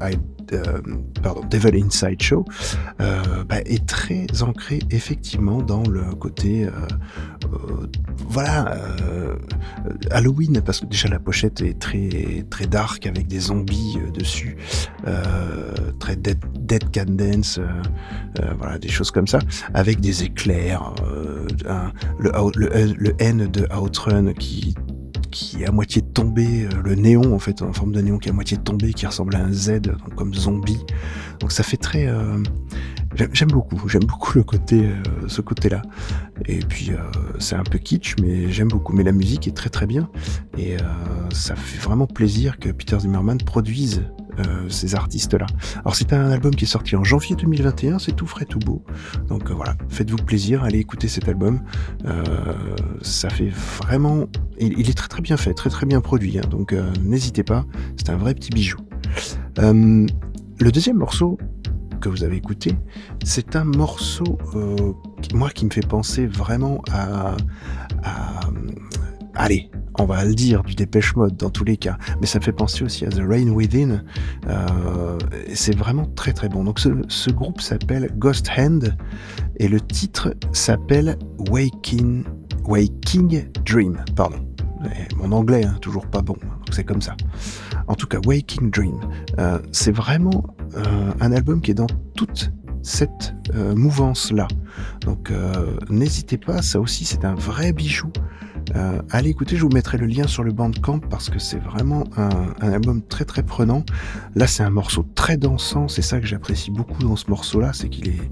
I 0.00 0.16
euh, 0.52 0.80
pardon, 1.22 1.42
Devil 1.48 1.84
Inside 1.84 2.20
Show 2.20 2.44
euh, 3.00 3.44
bah, 3.48 3.60
est 3.60 3.86
très 3.86 4.26
ancré 4.42 4.80
effectivement 4.90 5.62
dans 5.62 5.82
le 5.82 6.02
côté 6.14 6.64
euh, 6.64 6.70
voilà 8.28 8.76
Halloween 10.10 10.60
parce 10.64 10.80
que 10.80 10.86
déjà 10.86 11.08
la 11.08 11.18
pochette 11.18 11.60
est 11.60 11.78
très 11.78 12.44
très 12.50 12.66
dark 12.66 13.06
avec 13.06 13.26
des 13.28 13.40
zombies 13.40 13.98
dessus 14.14 14.56
très 15.98 16.16
dead, 16.16 16.38
dead 16.58 16.84
can 16.94 17.12
dance 17.12 17.60
voilà 18.58 18.78
des 18.78 18.88
choses 18.88 19.10
comme 19.10 19.26
ça 19.26 19.38
avec 19.74 20.00
des 20.00 20.24
éclairs 20.24 20.94
le, 22.18 22.30
le, 22.56 22.94
le 22.96 23.14
N 23.18 23.46
de 23.50 23.66
Outrun 23.74 24.32
qui 24.32 24.74
qui 25.30 25.62
est 25.62 25.66
à 25.66 25.72
moitié 25.72 26.02
tombé, 26.02 26.66
euh, 26.66 26.82
le 26.82 26.94
néon 26.94 27.34
en 27.34 27.38
fait, 27.38 27.62
en 27.62 27.72
forme 27.72 27.92
de 27.92 28.00
néon 28.00 28.18
qui 28.18 28.28
est 28.28 28.32
à 28.32 28.34
moitié 28.34 28.56
tombé, 28.56 28.92
qui 28.92 29.06
ressemble 29.06 29.36
à 29.36 29.40
un 29.40 29.52
Z, 29.52 29.80
donc 29.80 30.14
comme 30.14 30.34
zombie. 30.34 30.80
Donc 31.38 31.52
ça 31.52 31.62
fait 31.62 31.76
très... 31.76 32.06
Euh, 32.06 32.42
j'aime 33.32 33.48
beaucoup, 33.48 33.88
j'aime 33.88 34.04
beaucoup 34.04 34.32
le 34.36 34.44
côté, 34.44 34.86
euh, 34.86 35.28
ce 35.28 35.40
côté-là. 35.40 35.82
Et 36.46 36.58
puis 36.60 36.92
c'est 37.38 37.56
un 37.56 37.62
peu 37.62 37.78
kitsch, 37.78 38.16
mais 38.20 38.50
j'aime 38.50 38.68
beaucoup. 38.68 38.92
Mais 38.92 39.02
la 39.02 39.12
musique 39.12 39.46
est 39.46 39.56
très 39.56 39.68
très 39.68 39.86
bien. 39.86 40.08
Et 40.56 40.76
ça 41.32 41.54
fait 41.54 41.78
vraiment 41.78 42.06
plaisir 42.06 42.58
que 42.58 42.70
Peter 42.70 42.98
Zimmerman 42.98 43.38
produise 43.38 44.02
euh, 44.38 44.68
ces 44.68 44.94
artistes-là. 44.94 45.46
Alors 45.78 45.94
c'est 45.94 46.12
un 46.12 46.30
album 46.30 46.54
qui 46.54 46.64
est 46.64 46.68
sorti 46.68 46.96
en 46.96 47.04
janvier 47.04 47.36
2021, 47.36 47.98
c'est 47.98 48.12
tout 48.12 48.26
frais, 48.26 48.44
tout 48.44 48.58
beau. 48.58 48.84
Donc 49.28 49.50
euh, 49.50 49.54
voilà, 49.54 49.76
faites-vous 49.88 50.18
plaisir, 50.18 50.64
allez 50.64 50.78
écouter 50.78 51.08
cet 51.08 51.28
album. 51.28 51.60
Euh, 52.04 52.24
ça 53.02 53.30
fait 53.30 53.50
vraiment... 53.50 54.26
Il, 54.58 54.88
est 54.88 54.96
très 54.96 55.08
très 55.08 55.22
bien 55.22 55.36
fait, 55.36 55.54
très 55.54 55.70
très 55.70 55.86
bien 55.86 56.00
produit, 56.00 56.38
hein. 56.38 56.44
donc 56.50 56.74
n'hésitez 57.02 57.42
pas, 57.42 57.64
c'est 57.96 58.10
un 58.10 58.16
vrai 58.16 58.34
petit 58.34 58.50
bijou. 58.50 58.78
le 59.58 60.70
deuxième 60.70 60.98
morceau 60.98 61.38
que 62.00 62.08
vous 62.08 62.24
avez 62.24 62.36
écouté, 62.36 62.74
c'est 63.24 63.56
un 63.56 63.64
morceau, 63.64 64.38
moi, 65.34 65.50
qui 65.50 65.64
me 65.64 65.70
fait 65.70 65.86
penser 65.86 66.26
vraiment 66.26 66.82
à 66.92 67.36
allez, 69.34 69.70
on 69.98 70.04
va 70.04 70.24
le 70.24 70.34
dire, 70.34 70.62
du 70.62 70.74
Dépêche 70.74 71.14
Mode 71.16 71.36
dans 71.36 71.50
tous 71.50 71.64
les 71.64 71.76
cas, 71.76 71.98
mais 72.20 72.26
ça 72.26 72.40
fait 72.40 72.52
penser 72.52 72.84
aussi 72.84 73.04
à 73.04 73.08
The 73.08 73.22
Rain 73.26 73.48
Within. 73.50 74.02
Euh, 74.48 75.18
c'est 75.52 75.76
vraiment 75.76 76.06
très 76.06 76.32
très 76.32 76.48
bon. 76.48 76.64
Donc 76.64 76.78
ce, 76.78 77.30
groupe 77.30 77.60
s'appelle 77.60 78.10
Ghost 78.16 78.48
Hand 78.56 78.96
et 79.58 79.68
le 79.68 79.80
titre 79.80 80.34
s'appelle 80.52 81.18
Waking, 81.50 82.24
Waking 82.64 83.44
Dream. 83.64 84.02
Pardon. 84.16 84.38
mon 85.16 85.32
anglais, 85.32 85.64
hein, 85.64 85.76
toujours 85.80 86.06
pas 86.06 86.22
bon, 86.22 86.34
donc 86.34 86.72
c'est 86.72 86.84
comme 86.84 87.02
ça. 87.02 87.14
En 87.86 87.94
tout 87.94 88.06
cas, 88.06 88.18
Waking 88.24 88.70
Dream, 88.70 88.98
euh, 89.38 89.58
c'est 89.72 89.92
vraiment 89.92 90.44
euh, 90.76 91.12
un 91.20 91.32
album 91.32 91.60
qui 91.60 91.72
est 91.72 91.74
dans 91.74 91.88
toute 92.14 92.52
cette 92.82 93.34
mouvance-là. 93.54 94.48
Donc 95.02 95.30
n'hésitez 95.90 96.38
pas, 96.38 96.62
ça 96.62 96.80
aussi 96.80 97.04
c'est 97.04 97.26
un 97.26 97.34
vrai 97.34 97.74
bijou. 97.74 98.10
Euh, 98.76 99.02
allez 99.10 99.30
écouter, 99.30 99.56
je 99.56 99.62
vous 99.62 99.70
mettrai 99.70 99.98
le 99.98 100.06
lien 100.06 100.26
sur 100.26 100.44
le 100.44 100.52
Bandcamp 100.52 101.00
parce 101.00 101.28
que 101.28 101.38
c'est 101.38 101.58
vraiment 101.58 102.04
un, 102.16 102.54
album 102.60 103.02
très 103.02 103.24
très 103.24 103.42
prenant. 103.42 103.84
Là, 104.34 104.46
c'est 104.46 104.62
un 104.62 104.70
morceau 104.70 105.04
très 105.14 105.36
dansant, 105.36 105.88
c'est 105.88 106.02
ça 106.02 106.20
que 106.20 106.26
j'apprécie 106.26 106.70
beaucoup 106.70 107.02
dans 107.02 107.16
ce 107.16 107.28
morceau-là, 107.28 107.72
c'est 107.72 107.88
qu'il 107.88 108.08
est, 108.08 108.30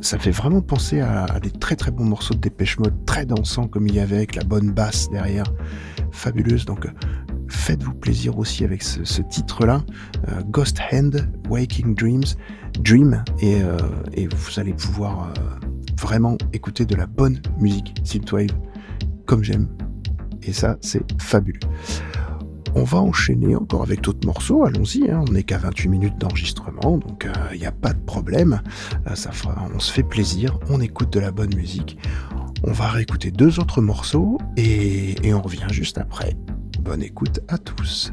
ça 0.00 0.18
fait 0.18 0.30
vraiment 0.30 0.62
penser 0.62 1.00
à, 1.00 1.26
des 1.40 1.50
très 1.50 1.76
très 1.76 1.90
bons 1.90 2.04
morceaux 2.04 2.34
de 2.34 2.40
Dépêche 2.40 2.78
Mode, 2.78 3.04
très 3.04 3.26
dansants 3.26 3.68
comme 3.68 3.86
il 3.86 3.94
y 3.94 4.00
avait 4.00 4.16
avec 4.16 4.34
la 4.34 4.44
bonne 4.44 4.70
basse 4.70 5.10
derrière, 5.10 5.52
fabuleuse. 6.12 6.64
Donc, 6.64 6.86
faites-vous 7.48 7.94
plaisir 7.94 8.38
aussi 8.38 8.64
avec 8.64 8.82
ce, 8.82 9.22
titre-là, 9.22 9.82
euh, 10.28 10.42
Ghost 10.48 10.78
Hand, 10.92 11.28
Waking 11.48 11.94
Dreams, 11.94 12.24
Dream, 12.80 13.22
et, 13.40 13.62
euh, 13.62 13.76
vous 14.16 14.60
allez 14.60 14.72
pouvoir 14.72 15.32
vraiment 16.00 16.36
écouter 16.52 16.84
de 16.84 16.96
la 16.96 17.06
bonne 17.06 17.40
musique 17.60 17.94
synthwave 18.04 18.50
comme 19.26 19.42
j'aime. 19.42 19.68
Et 20.42 20.52
ça, 20.52 20.76
c'est 20.80 21.02
fabuleux. 21.20 21.60
On 22.76 22.82
va 22.82 22.98
enchaîner 22.98 23.54
encore 23.54 23.82
avec 23.82 24.00
d'autres 24.00 24.26
morceaux, 24.26 24.64
allons-y, 24.64 25.08
hein. 25.08 25.22
on 25.28 25.32
n'est 25.32 25.44
qu'à 25.44 25.58
28 25.58 25.88
minutes 25.88 26.18
d'enregistrement, 26.18 26.98
donc 26.98 27.28
il 27.52 27.56
euh, 27.56 27.58
n'y 27.58 27.66
a 27.66 27.72
pas 27.72 27.92
de 27.92 28.00
problème, 28.00 28.60
euh, 29.06 29.14
ça 29.14 29.30
on 29.72 29.78
se 29.78 29.92
fait 29.92 30.02
plaisir, 30.02 30.58
on 30.68 30.80
écoute 30.80 31.12
de 31.12 31.20
la 31.20 31.30
bonne 31.30 31.54
musique. 31.54 31.96
On 32.64 32.72
va 32.72 32.88
réécouter 32.88 33.30
deux 33.30 33.60
autres 33.60 33.80
morceaux 33.80 34.38
et 34.56 35.14
on 35.32 35.40
revient 35.40 35.66
juste 35.70 35.98
après. 35.98 36.34
Bonne 36.80 37.02
écoute 37.02 37.40
à 37.48 37.58
tous. 37.58 38.12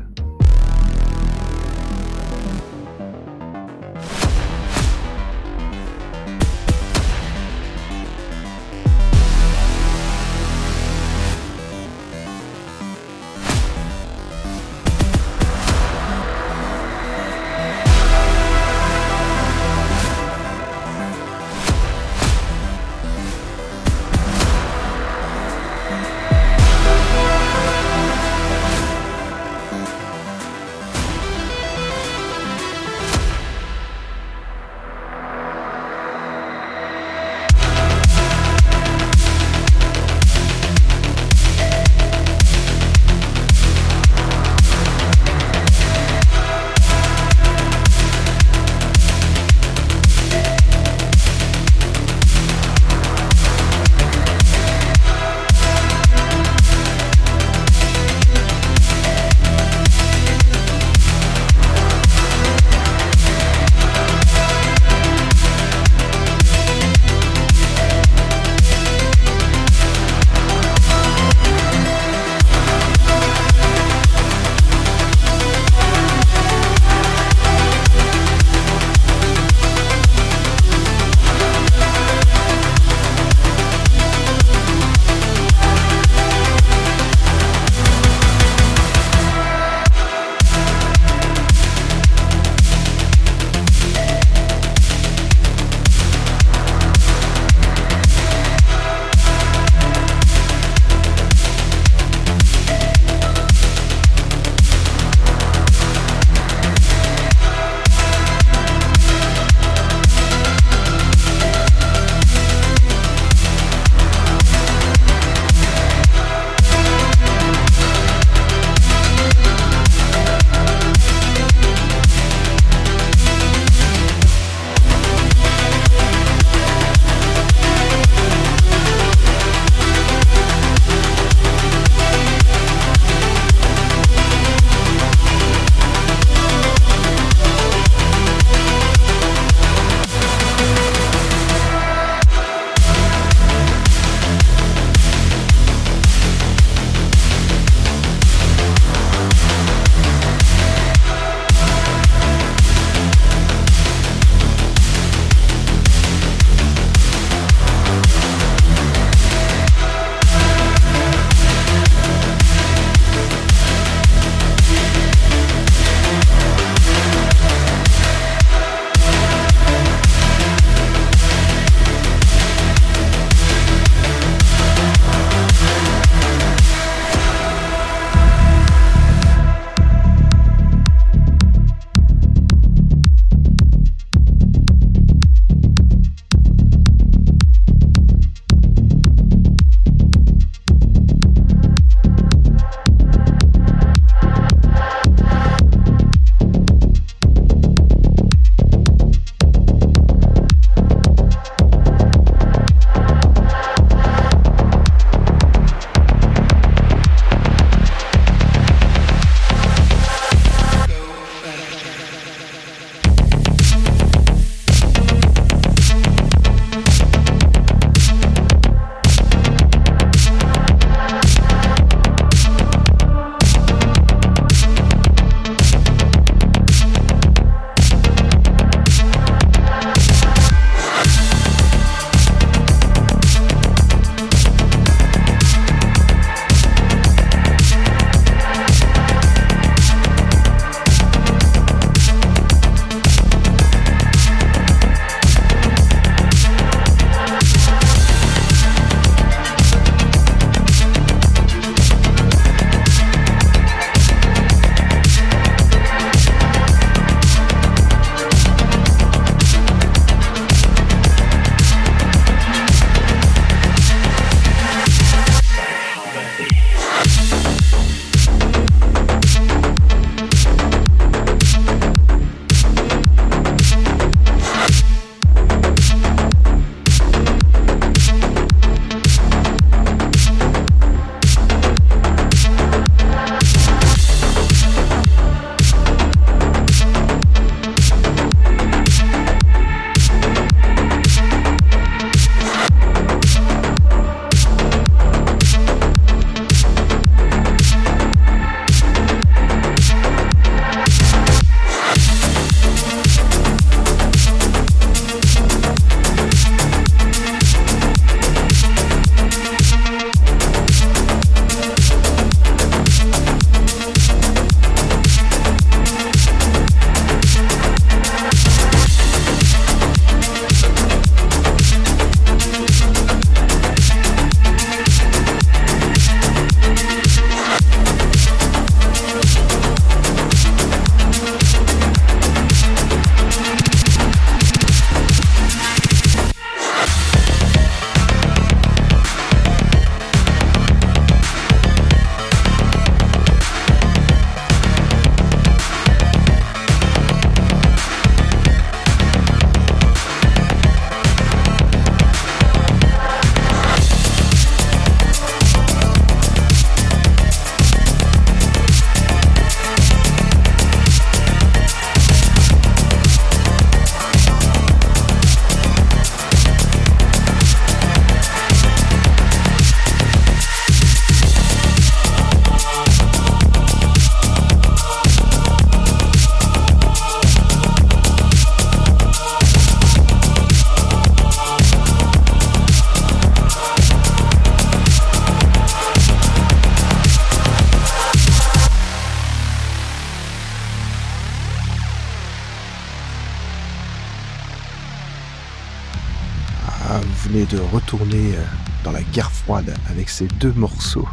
De 397.52 397.60
retourner 397.60 398.36
euh, 398.36 398.44
dans 398.86 398.92
la 398.92 399.02
guerre 399.02 399.32
froide 399.32 399.74
avec 399.90 400.10
ces 400.10 400.28
deux 400.40 400.54
morceaux. 400.54 401.08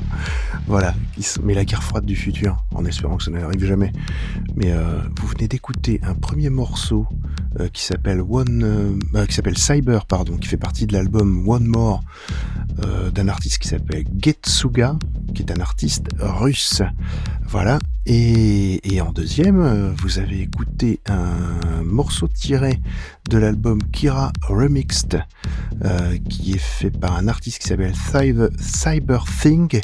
Voilà, 0.67 0.95
mais 1.43 1.55
la 1.55 1.65
guerre 1.65 1.83
froide 1.83 2.05
du 2.05 2.15
futur, 2.15 2.65
en 2.75 2.85
espérant 2.85 3.17
que 3.17 3.25
ça 3.25 3.31
n'arrive 3.31 3.65
jamais. 3.65 3.93
Mais 4.55 4.71
euh, 4.71 5.01
vous 5.21 5.27
venez 5.27 5.49
d'écouter 5.49 6.01
un 6.05 6.15
premier 6.15 6.49
morceau 6.49 7.07
euh, 7.59 7.69
qui 7.69 7.83
s'appelle 7.83 8.21
One, 8.21 9.01
qui 9.29 9.35
s'appelle 9.35 9.59
Cyber, 9.59 10.07
pardon, 10.07 10.37
qui 10.37 10.47
fait 10.47 10.57
partie 10.57 10.87
de 10.87 10.93
l'album 10.93 11.49
One 11.49 11.67
More 11.67 12.03
d'un 13.13 13.27
artiste 13.27 13.59
qui 13.59 13.67
s'appelle 13.67 14.05
Getsuga, 14.23 14.97
qui 15.35 15.43
est 15.43 15.51
un 15.51 15.61
artiste 15.61 16.07
russe. 16.21 16.83
Voilà. 17.49 17.81
Et, 18.11 19.01
en 19.03 19.13
deuxième, 19.13 19.95
vous 20.01 20.19
avez 20.19 20.41
écouté 20.41 20.99
un 21.09 21.83
morceau 21.85 22.27
tiré 22.27 22.81
de 23.29 23.37
l'album 23.37 23.83
Kira 23.93 24.33
Remixed, 24.49 25.23
euh, 25.85 26.17
qui 26.31 26.53
est 26.53 26.59
fait 26.59 26.91
par 26.91 27.19
un 27.19 27.29
artiste 27.29 27.59
qui 27.59 27.69
s'appelle 27.69 27.93
Cyber, 27.95 29.25
Thing. 29.43 29.79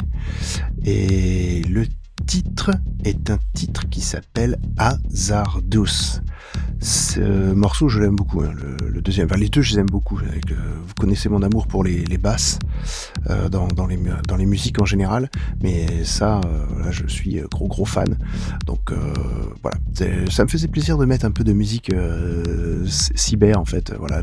Et 0.85 1.61
le 1.69 1.85
titre 2.25 2.71
est 3.03 3.29
un 3.29 3.39
titre 3.53 3.87
qui 3.89 4.01
s'appelle 4.01 4.57
Hazardous. 4.77 6.21
Ce 6.79 7.53
morceau, 7.53 7.89
je 7.89 7.99
l'aime 7.99 8.15
beaucoup. 8.15 8.41
Hein, 8.41 8.53
le, 8.55 9.01
deuxième, 9.01 9.27
enfin 9.27 9.37
les 9.37 9.49
deux, 9.49 9.61
je 9.61 9.73
les 9.73 9.79
aime 9.79 9.85
beaucoup. 9.87 10.19
Avec, 10.19 10.51
vous 10.51 10.93
connaissez 10.99 11.29
mon 11.29 11.41
amour 11.41 11.67
pour 11.67 11.83
les, 11.83 12.17
basses 12.17 12.59
euh, 13.29 13.49
dans, 13.49 13.87
les, 13.87 13.99
dans 14.27 14.35
les 14.35 14.45
musiques 14.45 14.81
en 14.81 14.85
général, 14.85 15.29
mais 15.61 16.03
ça, 16.03 16.41
euh, 16.45 16.83
là, 16.83 16.91
je 16.91 17.07
suis 17.07 17.41
gros 17.51 17.67
gros 17.67 17.85
fan. 17.85 18.17
Donc 18.65 18.91
voilà, 19.61 19.77
ça 20.29 20.43
me 20.43 20.49
faisait 20.49 20.67
plaisir 20.67 20.97
de 20.97 21.05
mettre 21.05 21.25
un 21.25 21.31
peu 21.31 21.43
de 21.43 21.53
musique 21.53 21.91
cyber 22.85 23.59
en 23.59 23.65
fait, 23.65 23.93
voilà, 23.97 24.21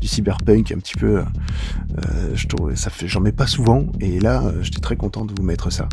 du 0.00 0.08
cyberpunk 0.08 0.72
un 0.72 0.78
petit 0.78 0.96
peu. 0.96 1.22
je 2.34 2.46
trouve, 2.46 2.74
ça 2.74 2.90
fait, 2.90 3.08
j'en 3.08 3.20
mets 3.20 3.32
pas 3.32 3.46
souvent, 3.46 3.86
et 4.00 4.20
là, 4.20 4.42
j'étais 4.62 4.80
très 4.80 4.96
content 4.96 5.24
de 5.24 5.34
vous 5.36 5.44
mettre 5.44 5.70
ça. 5.70 5.88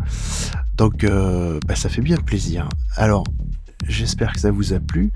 Donc, 0.79 1.05
bah, 1.05 1.75
ça 1.75 1.89
fait 1.89 2.01
bien 2.01 2.17
plaisir. 2.17 2.67
Alors, 2.95 3.23
J'espère 3.87 4.33
que 4.33 4.39
ça 4.39 4.51
vous 4.51 4.73
a 4.73 4.79
plu. 4.79 5.11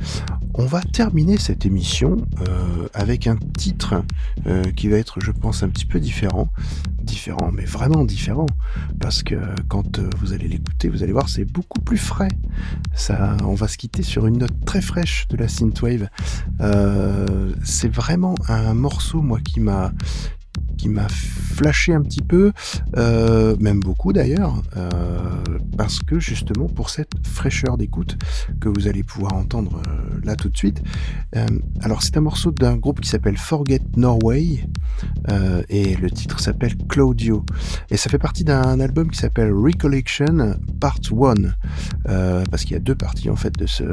On 0.55 0.65
va 0.65 0.81
terminer 0.81 1.37
cette 1.37 1.65
émission 1.65 2.17
euh, 2.47 2.87
avec 2.93 3.27
un 3.27 3.35
titre 3.35 4.03
euh, 4.47 4.63
qui 4.71 4.87
va 4.87 4.97
être, 4.97 5.19
je 5.19 5.31
pense, 5.31 5.63
un 5.63 5.69
petit 5.69 5.85
peu 5.85 5.99
différent. 5.99 6.47
Différent, 7.03 7.51
mais 7.51 7.65
vraiment 7.65 8.05
différent. 8.05 8.47
Parce 8.99 9.21
que 9.21 9.35
quand 9.67 9.99
euh, 9.99 10.09
vous 10.17 10.33
allez 10.33 10.47
l'écouter, 10.47 10.87
vous 10.87 11.03
allez 11.03 11.11
voir, 11.11 11.27
c'est 11.27 11.45
beaucoup 11.45 11.81
plus 11.81 11.97
frais. 11.97 12.31
Ça, 12.95 13.35
on 13.43 13.53
va 13.53 13.67
se 13.67 13.77
quitter 13.77 14.01
sur 14.01 14.25
une 14.27 14.39
note 14.39 14.65
très 14.65 14.81
fraîche 14.81 15.27
de 15.29 15.37
la 15.37 15.47
synthwave. 15.47 16.07
c'est 17.63 17.93
vraiment 17.93 18.35
un 18.47 18.73
morceau, 18.73 19.21
moi, 19.21 19.39
qui 19.41 19.59
m'a 19.59 19.91
qui 20.83 20.89
m'a 20.89 21.07
flashé 21.07 21.93
un 21.93 22.01
petit 22.01 22.21
peu, 22.21 22.51
euh, 22.97 23.55
même 23.61 23.79
beaucoup 23.79 24.11
d'ailleurs, 24.11 24.61
euh, 24.75 24.89
parce 25.77 25.99
que 25.99 26.19
justement 26.19 26.67
pour 26.67 26.89
cette 26.89 27.13
fraîcheur 27.23 27.77
d'écoute 27.77 28.17
que 28.59 28.67
vous 28.67 28.89
allez 28.89 29.01
pouvoir 29.01 29.33
entendre 29.33 29.81
euh, 29.87 30.19
là 30.25 30.35
tout 30.35 30.49
de 30.49 30.57
suite. 30.57 30.81
alors 31.81 32.03
c'est 32.03 32.17
un 32.17 32.21
morceau 32.21 32.51
d'un 32.51 32.75
groupe 32.75 32.99
qui 32.99 33.09
s'appelle 33.09 33.37
Forget 33.37 33.81
Norway 33.95 34.67
et 35.69 35.95
le 35.95 36.11
titre 36.11 36.39
s'appelle 36.39 36.75
Claudio 36.89 37.45
et 37.89 37.97
ça 37.97 38.09
fait 38.09 38.19
partie 38.19 38.43
d'un 38.43 38.79
album 38.79 39.09
qui 39.09 39.17
s'appelle 39.17 39.51
Recollection 39.51 40.57
Part 40.79 40.99
1 42.05 42.43
parce 42.51 42.63
qu'il 42.63 42.73
y 42.73 42.75
a 42.75 42.79
deux 42.79 42.95
parties 42.95 43.29
en 43.29 43.35
fait 43.35 43.57
de 43.57 43.65
ce 43.65 43.83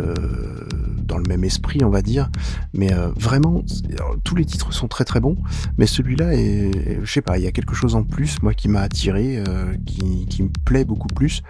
dans 1.07 1.19
le 1.19 1.25
même 1.29 1.45
esprit 1.45 1.83
on 1.85 1.91
va 1.91 2.03
dire, 2.03 2.31
mais 2.75 2.91
vraiment 3.17 3.63
tous 4.25 4.35
les 4.35 4.45
titres 4.45 4.73
sont 4.73 4.89
très 4.89 5.05
très 5.05 5.21
bons, 5.21 5.37
mais 5.79 5.87
celui-là 5.87 6.35
est 6.35 6.80
je 7.03 7.11
sais 7.11 7.23
pas, 7.23 7.39
il 7.39 7.45
y 7.45 7.47
a 7.47 7.53
quelque 7.53 7.75
chose 7.75 7.95
en 7.95 8.03
plus, 8.03 8.43
moi, 8.43 8.55
qui 8.55 8.69
m'a 8.69 8.81
attiré, 8.81 9.39
euh, 9.39 9.75
qui, 9.87 10.43
me 10.43 10.49
plaît 10.65 10.85
beaucoup 10.85 11.09
plus 11.09 11.43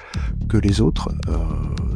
que 0.49 0.57
les 0.57 0.81
autres. 0.81 1.11
Euh, 1.29 1.37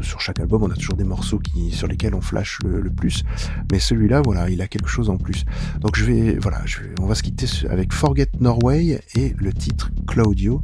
sur 0.03 0.21
chaque 0.21 0.41
album, 0.41 0.63
on 0.63 0.71
a 0.71 0.75
toujours 0.75 0.97
des 0.97 1.05
morceaux 1.05 1.39
qui, 1.39 1.71
sur 1.71 1.89
lesquels 1.89 2.15
on 2.15 2.21
flash 2.21 2.59
le, 2.65 2.91
plus, 2.91 3.25
mais 3.73 3.79
celui-là, 3.79 4.23
voilà, 4.23 4.49
il 4.51 4.61
a 4.63 4.69
quelque 4.69 4.89
chose 4.89 5.11
en 5.11 5.17
plus. 5.17 5.45
Donc 5.81 5.97
je 5.97 6.05
vais, 6.05 6.37
voilà, 6.37 6.63
on 7.01 7.07
va 7.07 7.15
se 7.15 7.23
quitter 7.23 7.47
avec 7.69 7.93
Forget 7.93 8.29
Norway 8.41 9.01
et 9.15 9.35
le 9.39 9.53
titre 9.53 9.91
Claudio. 10.07 10.63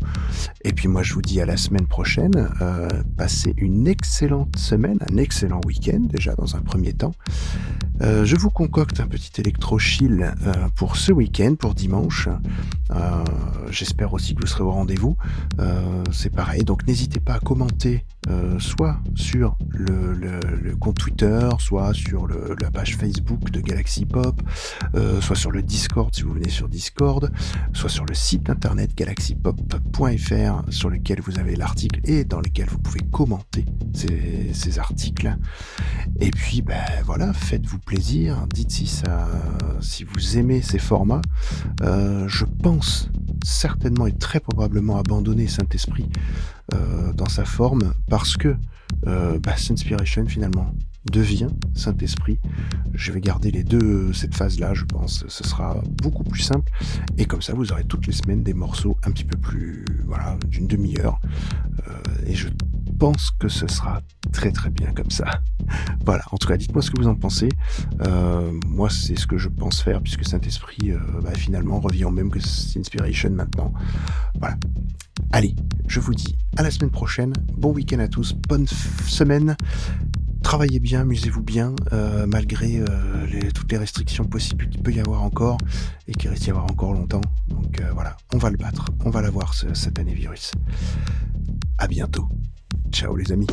Et 0.63 0.73
puis 0.73 0.89
moi, 0.89 1.03
je 1.03 1.15
vous 1.15 1.23
dis 1.23 1.41
à 1.41 1.47
la 1.47 1.57
semaine 1.57 1.87
prochaine. 1.87 2.51
Euh, 2.61 2.89
passez 3.17 3.55
une 3.57 3.89
excellente 3.89 4.57
semaine, 4.57 4.99
un 5.11 5.17
excellent 5.17 5.61
week-end 5.67 6.01
déjà 6.01 6.35
dans 6.35 6.57
un 6.57 6.61
premier 6.61 6.93
temps. 6.93 7.13
je 8.01 8.37
vous 8.37 8.51
concocte 8.51 9.01
un 9.01 9.07
petit 9.07 9.41
électro 9.41 9.79
chill 9.79 10.33
pour 10.77 10.97
ce 10.97 11.13
week-end, 11.13 11.55
pour 11.59 11.75
dimanche. 11.75 12.29
Euh, 12.93 13.25
j'espère 13.71 14.13
aussi 14.13 14.35
que 14.35 14.41
vous 14.41 14.47
serez 14.47 14.65
au 14.65 14.71
rendez-vous. 14.71 15.17
Euh, 15.61 16.03
c'est 16.13 16.31
pareil, 16.31 16.65
donc 16.65 16.87
n'hésitez 16.87 17.21
pas 17.21 17.35
à 17.35 17.41
commenter 17.41 18.05
euh, 18.29 18.59
soit 18.59 18.99
sur 19.15 19.57
le, 19.71 20.75
compte 20.79 20.99
Twitter, 20.99 21.49
soit 21.59 21.95
sur 21.95 22.27
la 22.29 22.71
page 22.71 22.97
Facebook 22.97 23.51
de 23.51 23.61
Galaxy 23.61 24.07
Pop, 24.07 24.41
soit 25.21 25.37
sur 25.37 25.51
le 25.51 25.63
Discord 25.63 26.15
si 26.15 26.23
vous 26.23 26.33
venez 26.33 26.49
sur 26.49 26.69
Discord, 26.69 27.31
soit 27.73 27.89
sur 27.89 28.05
le 28.07 28.15
site 28.15 28.51
internet 28.51 28.95
galaxypop.fr 28.95 30.63
sur 30.71 30.91
lequel 30.91 31.21
vous 31.21 31.39
avez 31.39 31.57
l'article 31.57 32.01
et 32.05 32.25
dans 32.25 32.41
lequel 32.41 32.67
vous 32.69 32.79
pouvez 32.79 33.01
commenter 33.11 33.67
ces, 33.93 34.79
articles. 34.79 35.37
Et 36.21 36.31
puis, 36.31 36.63
ben 36.63 36.81
voilà, 37.05 37.33
faites-vous 37.33 37.79
plaisir, 37.79 38.47
dites 38.55 38.71
si 38.71 38.87
ça, 38.87 39.29
si 39.81 40.05
vous 40.05 40.39
aimez 40.39 40.63
ces 40.63 40.79
formats. 40.79 41.23
Pense 42.45 43.11
certainement 43.45 44.07
et 44.07 44.13
très 44.13 44.41
probablement 44.41 44.99
abandonner 44.99 45.47
Saint-Esprit 45.47 46.09
euh, 46.75 47.13
dans 47.13 47.29
sa 47.29 47.45
forme 47.45 47.95
parce 48.09 48.37
que 48.37 48.55
euh, 49.07 49.39
Inspiration 49.47 50.27
finalement 50.27 50.75
devient 51.11 51.49
Saint-Esprit. 51.75 52.39
Je 52.93 53.13
vais 53.13 53.21
garder 53.21 53.51
les 53.51 53.65
deux, 53.65 54.13
cette 54.13 54.35
phase-là, 54.35 54.75
je 54.75 54.85
pense. 54.85 55.25
Ce 55.29 55.45
sera 55.45 55.81
beaucoup 56.03 56.25
plus 56.25 56.43
simple. 56.43 56.71
Et 57.17 57.25
comme 57.25 57.41
ça, 57.41 57.55
vous 57.55 57.73
aurez 57.73 57.85
toutes 57.85 58.07
les 58.07 58.13
semaines 58.13 58.43
des 58.43 58.53
morceaux 58.53 58.97
un 59.05 59.11
petit 59.11 59.25
peu 59.25 59.39
plus, 59.39 59.85
voilà, 60.07 60.37
d'une 60.49 60.67
demi-heure. 60.67 61.21
Euh, 61.89 61.93
et 62.27 62.35
je 62.35 62.49
pense 63.01 63.31
que 63.31 63.49
ce 63.49 63.67
sera 63.67 64.03
très 64.31 64.53
très 64.53 64.69
bien 64.69 64.93
comme 64.93 65.11
ça. 65.11 65.25
voilà, 66.05 66.23
en 66.33 66.37
tout 66.37 66.47
cas, 66.47 66.59
dites-moi 66.59 66.83
ce 66.83 66.91
que 66.91 67.01
vous 67.01 67.09
en 67.09 67.15
pensez. 67.15 67.49
Euh, 68.07 68.53
moi, 68.67 68.91
c'est 68.91 69.19
ce 69.19 69.27
que 69.27 69.39
je 69.39 69.49
pense 69.49 69.81
faire, 69.81 70.03
puisque 70.03 70.27
Saint-Esprit, 70.27 70.91
euh, 70.91 70.99
bah, 71.23 71.33
finalement, 71.35 71.81
revient 71.81 72.05
au 72.05 72.11
même 72.11 72.31
que 72.31 72.39
Inspiration 72.79 73.31
maintenant. 73.31 73.73
Voilà. 74.39 74.59
Allez, 75.33 75.57
je 75.89 75.99
vous 75.99 76.15
dis 76.15 76.37
à 76.59 76.63
la 76.63 76.71
semaine 76.71 76.91
prochaine. 76.91 77.33
Bon 77.57 77.73
week-end 77.73 78.01
à 78.01 78.09
tous, 78.09 78.35
bonne 78.35 78.67
semaine. 78.67 79.57
Travaillez 80.43 80.79
bien, 80.79 81.01
amusez-vous 81.01 81.43
bien, 81.43 81.75
euh, 81.93 82.27
malgré 82.27 82.83
toutes 83.55 83.73
les 83.73 83.79
restrictions 83.79 84.25
possibles 84.25 84.69
qu'il 84.69 84.83
peut 84.83 84.93
y 84.93 85.01
avoir 85.01 85.23
encore 85.23 85.57
et 86.07 86.13
qu'il 86.13 86.29
risque 86.29 86.43
d'y 86.43 86.51
avoir 86.51 86.65
encore 86.65 86.93
longtemps. 86.93 87.23
Donc 87.49 87.83
voilà, 87.95 88.19
on 88.35 88.39
va 88.39 88.51
le 88.51 88.59
battre, 88.59 88.91
on 89.07 89.11
va 89.11 89.23
l'avoir 89.23 89.55
ce, 89.55 89.73
cette 89.73 89.99
année 89.99 90.15
virus. 90.15 90.53
À 91.79 91.87
bientôt. 91.87 92.29
Ciao 92.93 93.17
les 93.17 93.33
amis. 93.33 93.47